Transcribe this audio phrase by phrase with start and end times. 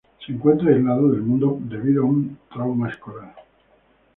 [0.25, 3.35] Se encuentra aislado del mundo debido a un trauma escolar.